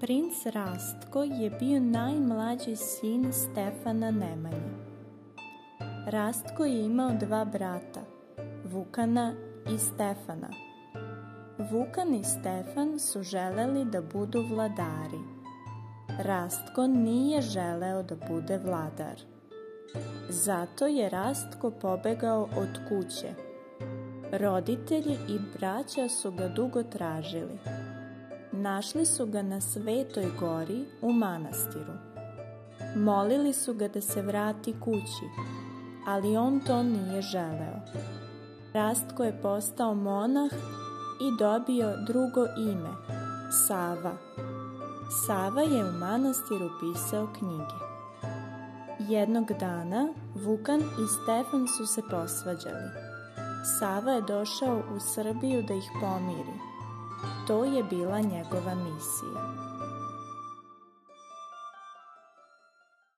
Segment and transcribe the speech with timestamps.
[0.00, 4.72] Princ Rastko je bio najmlađi sin Stefana Nemanje.
[6.06, 8.00] Rastko je imao dva brata,
[8.64, 9.34] Vukana
[9.74, 10.48] i Stefana.
[11.58, 15.20] Vukan i Stefan su želeli da budu vladari.
[16.18, 19.20] Rastko nije želeo da bude vladar.
[20.28, 23.28] Zato je Rastko pobegao od kuće.
[24.32, 27.58] Roditelji i braća su ga dugo tražili.
[28.58, 31.92] Našli su ga na Svetoj gori u manastiru.
[32.96, 35.26] Molili su ga da se vrati kući,
[36.06, 37.80] ali on to nije želeo.
[38.72, 40.50] Rastko je postao monah
[41.20, 42.90] i dobio drugo ime,
[43.66, 44.16] Sava.
[45.26, 47.78] Sava je u manastiru pisao knjige.
[48.98, 52.90] Jednog dana Vukan i Stefan su se posvađali.
[53.78, 56.75] Sava je došao u Srbiju da ih pomiri.
[57.46, 59.65] To je bila njegova misija.